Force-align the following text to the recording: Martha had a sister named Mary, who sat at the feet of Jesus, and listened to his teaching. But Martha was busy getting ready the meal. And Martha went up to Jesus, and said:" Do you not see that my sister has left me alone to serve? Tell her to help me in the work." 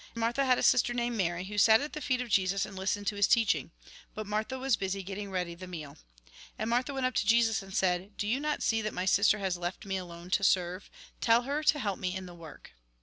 Martha 0.15 0.45
had 0.45 0.57
a 0.57 0.63
sister 0.63 0.95
named 0.95 1.15
Mary, 1.15 1.43
who 1.45 1.59
sat 1.59 1.79
at 1.79 1.93
the 1.93 2.01
feet 2.01 2.21
of 2.21 2.27
Jesus, 2.27 2.65
and 2.65 2.75
listened 2.75 3.05
to 3.05 3.15
his 3.15 3.27
teaching. 3.27 3.69
But 4.15 4.25
Martha 4.25 4.57
was 4.57 4.75
busy 4.75 5.03
getting 5.03 5.29
ready 5.29 5.53
the 5.53 5.67
meal. 5.67 5.95
And 6.57 6.71
Martha 6.71 6.91
went 6.91 7.05
up 7.05 7.13
to 7.13 7.27
Jesus, 7.27 7.61
and 7.61 7.71
said:" 7.71 8.17
Do 8.17 8.25
you 8.27 8.39
not 8.39 8.63
see 8.63 8.81
that 8.81 8.95
my 8.95 9.05
sister 9.05 9.37
has 9.37 9.57
left 9.57 9.85
me 9.85 9.97
alone 9.97 10.31
to 10.31 10.43
serve? 10.43 10.89
Tell 11.21 11.43
her 11.43 11.61
to 11.65 11.77
help 11.77 11.99
me 11.99 12.15
in 12.15 12.25
the 12.25 12.33
work." 12.33 12.71